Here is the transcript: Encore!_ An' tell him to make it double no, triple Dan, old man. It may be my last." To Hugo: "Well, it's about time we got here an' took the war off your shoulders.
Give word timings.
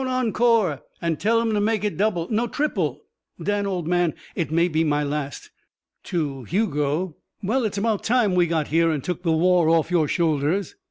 Encore!_ 0.03 0.81
An' 0.99 1.15
tell 1.17 1.39
him 1.39 1.53
to 1.53 1.61
make 1.61 1.83
it 1.83 1.95
double 1.95 2.27
no, 2.31 2.47
triple 2.47 3.03
Dan, 3.39 3.67
old 3.67 3.87
man. 3.87 4.15
It 4.33 4.49
may 4.49 4.67
be 4.67 4.83
my 4.83 5.03
last." 5.03 5.51
To 6.05 6.43
Hugo: 6.45 7.17
"Well, 7.43 7.65
it's 7.65 7.77
about 7.77 8.03
time 8.03 8.33
we 8.33 8.47
got 8.47 8.69
here 8.69 8.89
an' 8.89 9.01
took 9.01 9.21
the 9.21 9.31
war 9.31 9.69
off 9.69 9.91
your 9.91 10.07
shoulders. 10.07 10.73